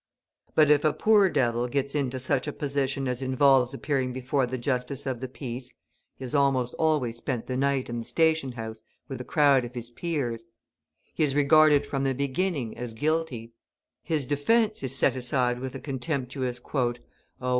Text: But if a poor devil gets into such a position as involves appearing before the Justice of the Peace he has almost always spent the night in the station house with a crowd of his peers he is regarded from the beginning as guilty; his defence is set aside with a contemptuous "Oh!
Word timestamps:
But 0.55 0.71
if 0.71 0.83
a 0.83 0.93
poor 0.93 1.29
devil 1.29 1.67
gets 1.67 1.93
into 1.93 2.17
such 2.19 2.47
a 2.47 2.51
position 2.53 3.07
as 3.07 3.21
involves 3.21 3.71
appearing 3.71 4.13
before 4.13 4.47
the 4.47 4.57
Justice 4.57 5.05
of 5.05 5.19
the 5.19 5.27
Peace 5.27 5.75
he 6.17 6.23
has 6.23 6.33
almost 6.33 6.73
always 6.79 7.17
spent 7.17 7.45
the 7.45 7.55
night 7.55 7.87
in 7.87 7.99
the 7.99 8.05
station 8.05 8.53
house 8.53 8.81
with 9.07 9.21
a 9.21 9.23
crowd 9.23 9.63
of 9.63 9.75
his 9.75 9.91
peers 9.91 10.47
he 11.13 11.21
is 11.21 11.35
regarded 11.35 11.85
from 11.85 12.03
the 12.03 12.13
beginning 12.13 12.75
as 12.75 12.95
guilty; 12.95 13.53
his 14.01 14.25
defence 14.25 14.81
is 14.81 14.95
set 14.97 15.15
aside 15.15 15.59
with 15.59 15.75
a 15.75 15.79
contemptuous 15.79 16.59
"Oh! 16.73 16.95